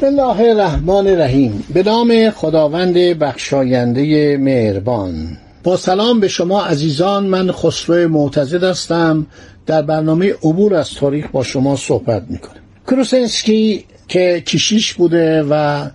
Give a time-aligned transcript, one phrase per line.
[0.00, 1.64] بسم الله الرحمن الرحیم.
[1.74, 5.36] به نام خداوند بخشاینده مهربان.
[5.62, 9.26] با سلام به شما عزیزان من خسرو معتزد هستم.
[9.66, 12.60] در برنامه عبور از تاریخ با شما صحبت می‌کنم.
[12.86, 15.86] کروسنسکی که کشیش بوده و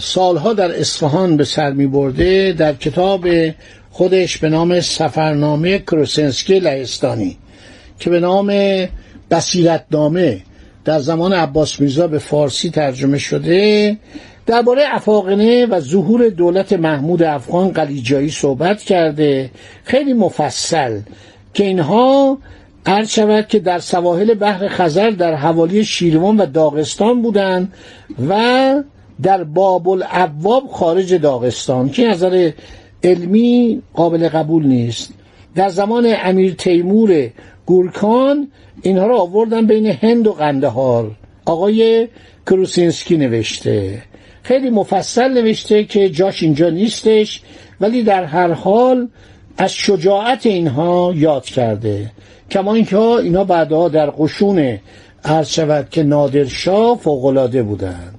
[0.00, 3.28] سالها در اصفهان به سر می برده در کتاب
[3.90, 7.36] خودش به نام سفرنامه کروسنسکی لهستانی
[7.98, 8.52] که به نام
[9.30, 10.40] بصیرتنامه
[10.84, 13.96] در زمان عباس میرزا به فارسی ترجمه شده
[14.46, 19.50] درباره افاقنه و ظهور دولت محمود افغان قلیجایی صحبت کرده.
[19.84, 21.00] خیلی مفصل.
[21.54, 22.38] که اینها
[22.86, 27.72] عرض شود که در سواحل بحر خزر در حوالی شیروان و داغستان بودند
[28.28, 28.82] و
[29.22, 32.50] در باب الابواب خارج داغستان که نظر
[33.04, 35.12] علمی قابل قبول نیست.
[35.54, 37.30] در زمان امیر تیمور
[37.66, 38.48] گورکان
[38.82, 41.10] اینها رو آوردن بین هند و قندهار.
[41.44, 42.08] آقای
[42.46, 44.02] کروسینسکی نوشته.
[44.42, 47.42] خیلی مفصل نوشته که جاش اینجا نیستش
[47.80, 49.08] ولی در هر حال
[49.58, 52.10] از شجاعت اینها یاد کرده.
[52.50, 54.78] کما اینکه اینا بعدها در قشون
[55.24, 58.14] عرض شود که نادرشاه فوقالعاده بودند.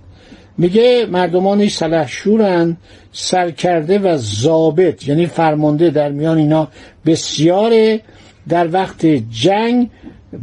[0.58, 2.78] میگه مردمانی سلحشورن
[3.12, 6.68] سرکرده و ضابط یعنی فرمانده در میان اینا
[7.06, 8.02] بسیاره.
[8.50, 9.90] در وقت جنگ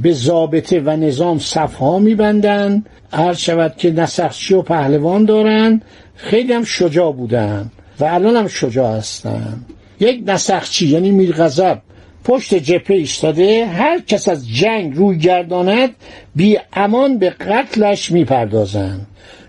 [0.02, 2.84] به ضابطه و نظام صفها میبندن.
[3.12, 5.82] عرض شود که نسخچی و پهلوان دارن.
[6.14, 9.64] خیلی هم شجاع بودن و الان هم شجاع هستن.
[10.00, 11.82] یک نسخچی یعنی میرغضب
[12.24, 15.90] پشت جپه ایستاده هر کس از جنگ روی گرداند
[16.34, 19.06] بی امان به قتلش می‌پردازند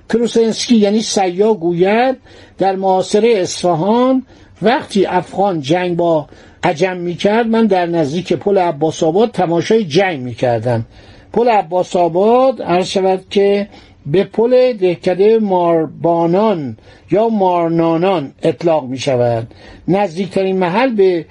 [0.10, 2.18] کروسنسکی یعنی سیا گوید
[2.58, 4.26] در معاصره اصفهان
[4.62, 6.28] وقتی افغان جنگ با
[6.64, 10.86] عجم می‌کرد من در نزدیک پل عباس آباد تماشای جنگ می‌کردم.
[11.34, 13.68] پل عباس آباد عرض شود که
[14.06, 16.78] به پل دهکده ماربانان
[17.12, 19.48] یا مارنانان اطلاق می شود
[19.88, 21.26] نزدیکترین محل به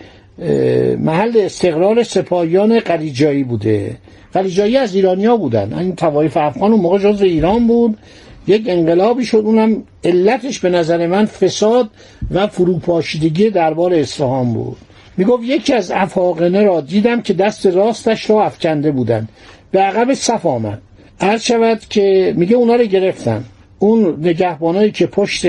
[0.99, 3.97] محل استقرار سپاهیان قلیجایی بوده.
[4.33, 5.75] قلیجایی از ایرانیا بودن.
[5.79, 7.99] این توایف افغان اون موقع جزو ایران بود.
[8.47, 11.91] یک انقلابی شد اونم علتش به نظر من فساد
[12.31, 14.77] و فروپاشیدگی دربار اصفهان بود.
[15.17, 19.29] می‌گفت یکی از افاقنه را دیدم که دست راستش را افکنده بودن.
[19.71, 20.83] به عقب صف آمد.
[21.21, 23.45] عرض شود که میگه اونا رو گرفتن.
[23.79, 25.47] اون نگهبانایی که پشت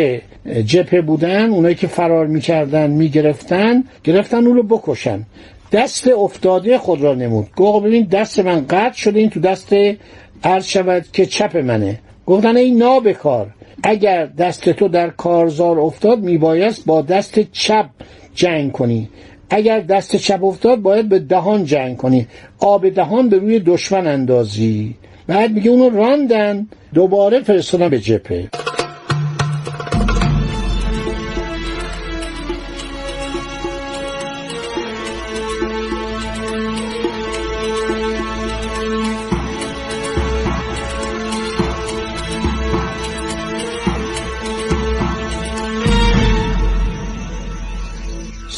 [0.66, 5.24] جپه بودن اونایی که فرار می‌کردن می‌گرفتن گرفتن اون رو بکشن.
[5.72, 7.48] دست افتاده خود را نمود.
[7.56, 9.76] گفت ببین دست من قطع شده این تو دست
[10.44, 12.00] عرض شود که چپ منه.
[12.28, 13.48] گفتن این نابکار
[13.84, 17.86] اگر دست تو در کارزار افتاد میبایست با دست چپ
[18.36, 19.10] جنگ کنی.
[19.50, 22.28] اگر دست چپ افتاد باید به دهان جنگ کنی.
[22.60, 24.96] آب دهان به روی دشمن اندازی.
[25.28, 28.50] بعد میگه اونو راندن دوباره فرستادن به جپه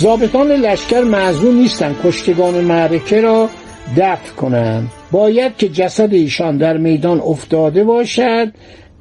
[0.10, 3.50] زابطان لشکر معذور نیستند کشتگان معرکه را
[3.98, 8.54] دفع کنند باید که جسد ایشان در میدان افتاده باشد.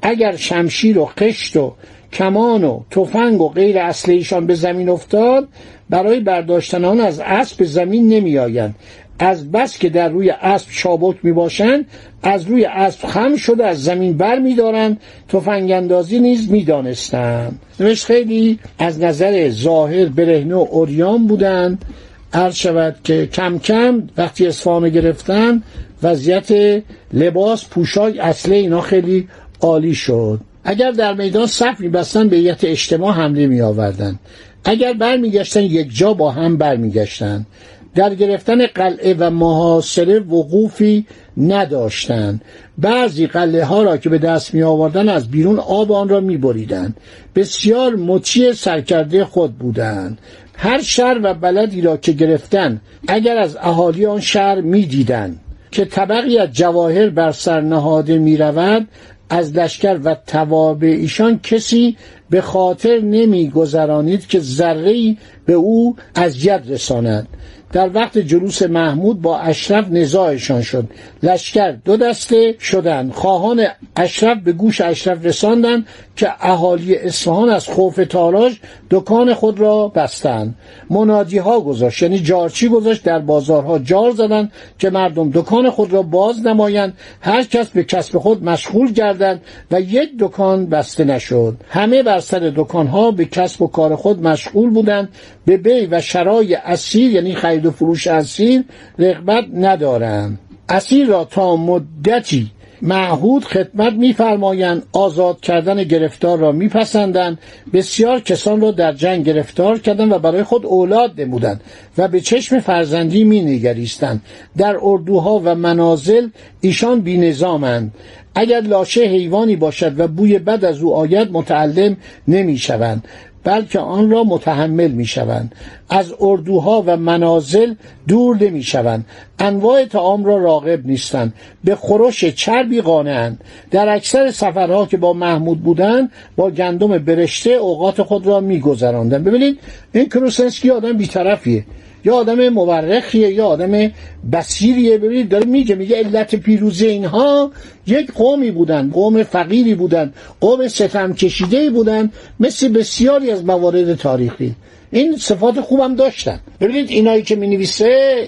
[0.03, 1.75] اگر شمشیر و قشت و
[2.13, 5.49] کمان و تفنگ و غیر اصل ایشان به زمین افتاد
[5.91, 8.75] برای برداشتن آن از اسب زمین نمی آیند
[9.19, 11.85] از بس که در روی اسب چابک می باشند
[12.23, 17.61] از روی اسب خم شده از زمین بر می دارند تفنگ اندازی نیز می دانستند
[17.81, 21.85] نوشت خیلی از نظر ظاهر برهنه و اوریان بودند.
[22.33, 25.63] عرض شود که کم کم وقتی اصفهان گرفتن
[26.03, 26.83] وضعیت
[27.13, 29.29] لباس پوشاک اصله اینا خیلی
[29.61, 30.41] عالی شد.
[30.65, 34.19] اگر در میدان صف میبستن به یت اجتماع حمله می آوردن
[34.65, 37.47] اگر برمیگشتن یک جا با هم برمیگشتن.
[37.95, 41.07] در گرفتن قلعه و محاصره وقوفی
[41.37, 42.43] نداشتند
[42.79, 46.37] بعضی قلعه ها را که به دست می آوردن از بیرون آب آن را می
[46.37, 46.95] بریدن.
[47.35, 50.19] بسیار مطیع سرکرده خود بودند.
[50.55, 55.37] هر شهر و بلدی را که گرفتن اگر از اهالی آن شهر می دیدن.
[55.71, 58.89] که طبقی از جواهر بر سر نهاده می رود
[59.31, 61.97] از لشکر و توابع ایشان کسی
[62.31, 67.29] به خاطر نمی گذرانید که ذره به او اذیت رساند.
[67.73, 70.85] در وقت جلوس محمود با اشرف نزاعشان شد.
[71.23, 73.13] لشکر دو دسته شدند.
[73.13, 73.67] خواهان
[73.97, 75.87] اشرف به گوش اشرف رساندند
[76.17, 78.57] که اهالی اصفهان از خوف تاراج
[78.91, 80.55] دکان خود را بستند.
[80.91, 82.03] منادی ها گذاشت.
[82.03, 83.05] یعنی جارچی گذاشت.
[83.05, 86.95] در بازارها جار زدند که مردم دکان خود را باز نمایند.
[87.21, 91.57] هر کس به کسب خود مشغول گردند و یک دکان بسته نشد.
[91.69, 95.09] همه بر سر دکانها به کسب و کار خود مشغول بودند
[95.49, 98.65] به بی و شرای اسیر یعنی خرید و فروش اسیر
[98.99, 100.39] رغبت ندارند.
[100.69, 102.51] اسیر را تا مدتی
[102.83, 107.39] معهود خدمت میفرمایند آزاد کردن گرفتار را میپسندند.
[107.73, 111.61] بسیار کسان را در جنگ گرفتار کردند و برای خود اولاد نمودند
[111.99, 114.23] و به چشم فرزندی مینگریستند.
[114.57, 116.29] در اردوها و منازل
[116.61, 117.95] ایشان بینظامند.
[118.35, 121.97] اگر لاشه حیوانی باشد و بوی بد از او آید متعلم
[122.29, 123.05] نمی‌شوند.
[123.45, 125.55] بلکه آن را متحمل می شوند
[125.91, 127.75] از اردوها و منازل
[128.09, 129.05] دور نمی شوند
[129.39, 131.33] انواع تعام را راغب نیستند.
[131.65, 133.45] به خورش چربی قانعند.
[133.71, 139.25] در اکثر سفرها که با محمود بودند با گندم برشته اوقات خود را می گذراندن.
[139.25, 139.59] ببینید
[139.93, 141.65] این کروسنسکی آدم بیطرفیه.
[142.05, 143.91] یا آدم مورخیه یا آدم
[144.33, 147.51] بسیریه ببینید داره میگه میگه علت پیروزی اینها
[147.87, 152.11] یک قومی بودن قوم فقیری بودن قوم ستم کشیده بودن
[152.41, 154.55] مثل بسیاری از موارد تاریخی.
[154.91, 156.41] این صفات خوبم داشتن.
[156.61, 157.69] ببینید اینایی که می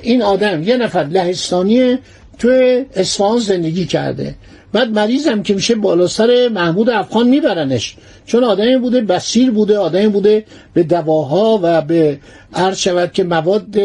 [0.03, 1.99] این آدم یه نفر لهستانی
[2.39, 4.35] تو اصفهان زندگی کرده.
[4.73, 7.97] بعد مریضم که میشه بالا سر محمود افغان میبرنش.
[8.27, 10.45] چون آدمی بوده بسیر بوده آدمی بوده
[10.75, 12.19] به دواها و به
[12.55, 13.77] عرض شود که مواد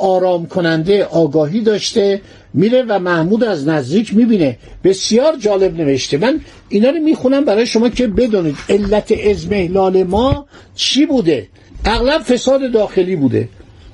[0.00, 2.20] آرام کننده آگاهی داشته
[2.54, 4.58] میره و محمود از نزدیک می‌بینه.
[4.84, 6.18] بسیار جالب نوشته.
[6.18, 11.48] من اینا رو می‌خونم برای شما که بدونید علت ازمهلال ما چی بوده.
[11.84, 13.48] اغلب فساد داخلی بوده.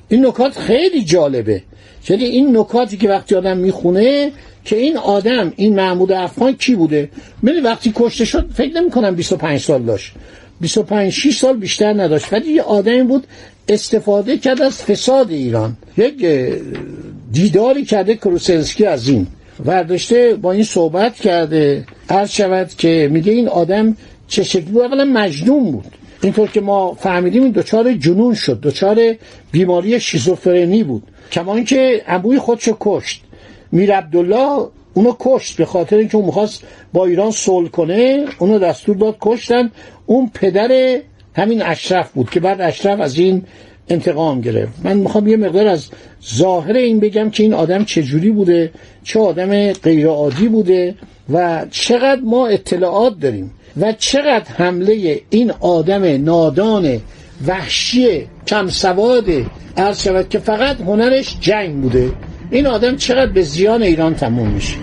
[0.09, 1.61] این نکات خیلی جالبه.
[2.09, 4.31] یعنی این نکاتی که وقتی آدم می‌خونه
[4.67, 7.09] که این آدم این محمود افغان کی بوده؟
[7.43, 10.13] من وقتی کشته شد فکر نمی کنم 25 سال داشت.
[10.61, 12.33] 25 6 سال بیشتر نداشت.
[12.33, 13.27] ولی یه آدمی بود
[13.69, 15.77] استفاده کرد از فساد ایران.
[15.97, 16.25] یک
[17.31, 19.27] دیداری کرده کروسنسکی از این.
[19.65, 21.85] ورداشته با این صحبت کرده.
[22.09, 23.97] عرض شود که میگه این آدم
[24.27, 25.91] چه شکلی بود؟ اولا مجنون بود.
[26.23, 28.61] اینطور که ما فهمیدیم این دچار جنون شد.
[28.61, 29.15] دچار
[29.51, 31.03] بیماری شیزوفرنی بود.
[31.31, 33.21] کما اینکه ابوی خودشو کشت.
[33.71, 38.95] میر عبدالله اونو کشت به خاطر اینکه اون می‌خواست با ایران صلح کنه اونو دستور
[38.95, 39.71] داد کشتن.
[40.05, 40.99] اون پدر
[41.35, 43.43] همین اشرف بود که بعد اشرف از این
[43.89, 44.73] انتقام گرفت.
[44.83, 45.87] من می‌خوام یه مقدار از
[46.35, 48.71] ظاهر این بگم که این آدم چجوری بوده
[49.03, 50.95] چه آدم غیرعادی بوده
[51.33, 57.01] و چقدر ما اطلاعات داریم و چقدر حمله این آدم نادان
[57.47, 59.25] وحشی کم سواد
[59.77, 62.11] عرض شود که فقط هنرش جنگ بوده.
[62.51, 64.77] این آدم چقدر به زیان ایران تموم میشه؟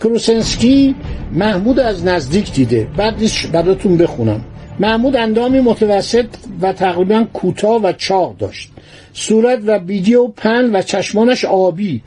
[0.00, 0.94] کروسنسکی
[1.32, 2.88] محمود از نزدیک دیده.
[2.96, 4.44] بعدش براتون بخونم.
[4.80, 6.26] محمود اندامی متوسط
[6.60, 8.70] و تقریبا کوتاه و چاق داشت.
[9.12, 12.02] صورت و بیدی و پن و چشمانش آبی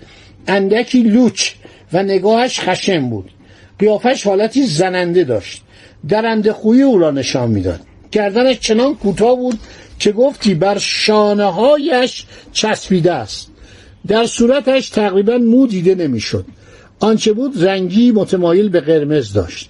[0.47, 1.51] اندکی لوچ
[1.93, 3.31] و نگاهش خشم بود.
[3.79, 5.61] قیافش حالتی زننده داشت.
[6.09, 7.79] درنده خویی او را نشان می‌داد.
[8.11, 9.59] گردنش چنان کوتاه بود
[9.99, 13.51] که گفتی بر شانه هایش چسبیده است.
[14.07, 16.45] در صورتش تقریبا مو دیده نمی‌شد.
[16.99, 19.69] آنچه بود رنگی متمایل به قرمز داشت.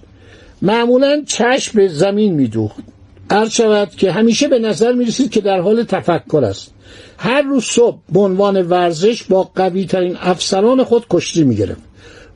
[0.61, 2.92] معمولا چشم به زمین میدوخت.
[3.33, 6.73] عرض شود که همیشه به نظر می رسید که در حال تفکر است.
[7.17, 11.81] هر روز صبح به عنوان ورزش با قوی ترین افسران خود کشتی می گرفت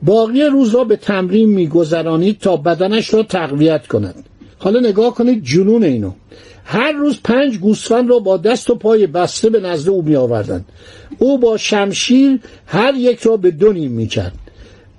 [0.01, 4.25] باقی روز را به تمرین می گذرانید تا بدنش را تقویت کند.
[4.59, 6.11] حالا نگاه کنید جنون اینو.
[6.65, 10.65] هر روز پنج گوسفند را با دست و پای بسته به نزد او می آوردند
[11.19, 14.33] او با شمشیر هر یک را به دو نیم می کرد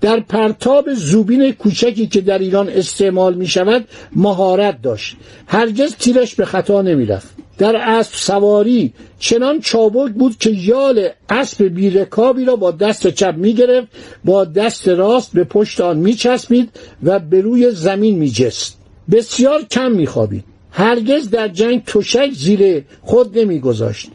[0.01, 5.17] در پرتاب زوبین کوچکی که در ایران استعمال می شود مهارت داشت.
[5.47, 7.29] هرگز تیرش به خطا نمی رفت
[7.59, 13.55] در اسب سواری چنان چابک بود که یال اسب بیرکابی را با دست چپ می
[13.55, 13.89] گرفت
[14.25, 16.71] با دست راست به پشت آن می چسبید
[17.03, 18.79] و به روی زمین می جست
[19.11, 24.11] بسیار کم می خوابید هرگز در جنگ تشک زیر خود نمی گذاشت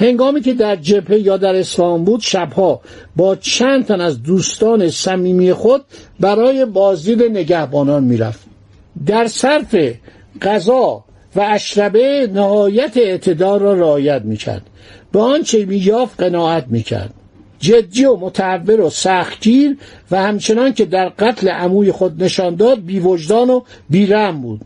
[0.00, 2.80] هنگامی که در جبهه یا در اصفهان بود شبها
[3.16, 5.84] با چند تن از دوستان صمیمی خود
[6.20, 8.40] برای بازدید نگهبانان می‌رفت.
[9.06, 9.76] در صرف
[10.42, 11.04] غذا
[11.36, 14.62] و اشربه نهایت اعتدار را رعایت می‌کرد.
[15.12, 17.14] به آنچه مییافت قناعت می‌کرد.
[17.60, 19.76] جدی و متعبر و سختگیر
[20.10, 24.60] و همچنان که در قتل عموی خود نشان داد بیوجدان و بیرم بود.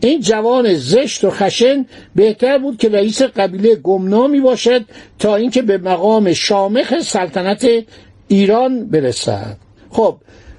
[0.00, 4.84] این جوان زشت و خشن بهتر بود که رئیس قبیله گمنامی باشد
[5.18, 7.66] تا اینکه به مقام شامخ سلطنت
[8.28, 9.56] ایران برسد.
[9.90, 10.16] خب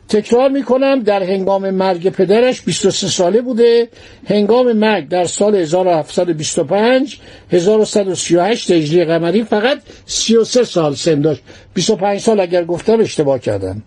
[0.09, 3.89] تکرار می‌کنم در هنگام مرگ پدرش 23 ساله بوده.
[4.27, 7.19] هنگام مرگ در سال 1725
[7.51, 11.41] 1138 هجری قمری فقط 33 سال سن داشت.
[11.73, 13.83] 25 سال اگر گفتم اشتباه کردم.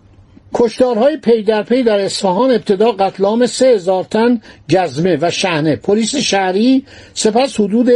[0.53, 5.75] کشتارهای پی در پی در اصفهان ابتدا قتل عام سه هزار تن گزمه و شهنه
[5.75, 7.89] پلیس شهری سپس حدود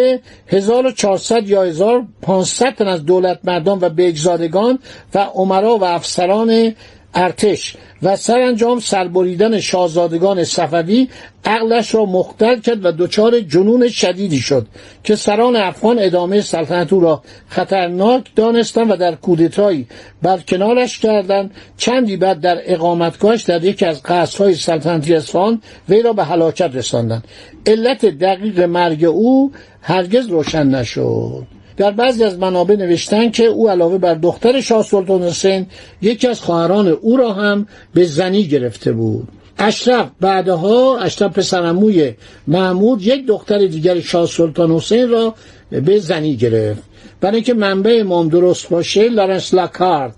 [0.47, 4.79] 1400 یا 1500 تن از دولت مردان و بگزادگان
[5.13, 6.73] و عمرا و افسران
[7.15, 11.07] ارتش و سرانجام سربریدن شاهزادگان صفوی
[11.45, 14.67] عقلش را مختل کرد و دچار جنون شدیدی شد
[15.03, 19.87] که سران افغان ادامه سلطنت او را خطرناک دانستند و در کودتایی
[20.21, 21.51] برکنارش کردند.
[21.77, 27.23] چندی بعد در اقامتگاهش در یکی از قصرهای سلطنتی اصفهان وی را به هلاکت رساندند.
[27.65, 29.51] علت دقیق مرگ او
[29.81, 31.47] هرگز روشن نشد.
[31.77, 35.65] در بعضی از منابع نوشتن که او علاوه بر دختر شاه سلطان حسین
[36.01, 39.27] یکی از خواهران او را هم به زنی گرفته بود.
[39.57, 42.13] اشرف بعدها اشرف پسرموی
[42.47, 45.35] محمود یک دختر دیگر شاه سلطان حسین را
[45.71, 46.83] به زنی گرفت.
[47.21, 50.15] برای اینکه منبع امام درست باشه لارنس لاکارد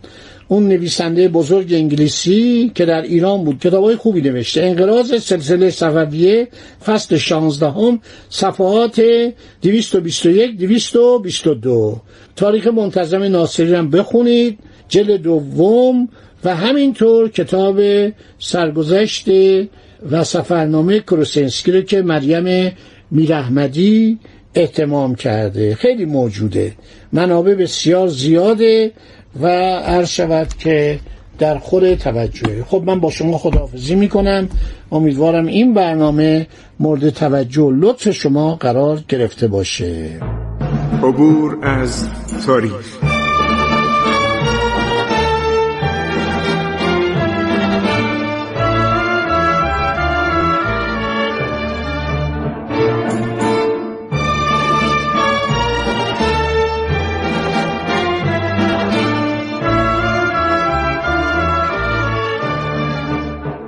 [0.48, 4.64] اون نویسنده بزرگ انگلیسی که در ایران بود کتابای خوبی نوشته.
[4.64, 6.48] انقراض سلسله صفویه
[6.86, 8.00] فصل 16 هم
[8.30, 9.02] صفحات
[9.62, 12.02] 221 222
[12.36, 14.60] تاریخ منتظم ناصری هم بخونید.
[14.90, 16.10] جلد دوم
[16.44, 17.82] و همینطور کتاب
[18.40, 19.28] سرگذشت
[20.12, 22.72] و سفرنامه کروسنسکی رو که مریم
[23.12, 24.20] میرحمدی
[24.56, 25.76] احتمام کرده.
[25.76, 26.74] خیلی موجوده.
[27.14, 28.92] منابع بسیار زیاده.
[29.42, 29.48] و
[29.80, 31.00] عرض شود که
[31.40, 32.64] در خور توجه.
[32.64, 34.50] خب من با شما خداحافظی می‌کنم.
[34.92, 36.48] امیدوارم این برنامه
[36.80, 40.20] مورد توجه و لطف شما قرار گرفته باشه.
[41.04, 42.08] عبور از
[42.46, 43.05] تاریخ.